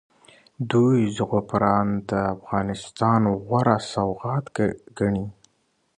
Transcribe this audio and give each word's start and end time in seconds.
دوی 0.71 0.99
زعفران 1.17 1.87
د 2.09 2.11
افغانستان 2.35 3.21
غوره 3.45 3.77
سوغات 3.91 4.45
ګڼي. 4.97 5.25